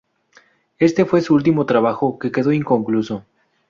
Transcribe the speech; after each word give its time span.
Este 0.79 1.05
fue 1.05 1.21
su 1.21 1.35
último 1.35 1.67
trabajo, 1.67 2.17
que 2.17 2.31
quedó 2.31 2.51
inconcluso. 2.51 3.23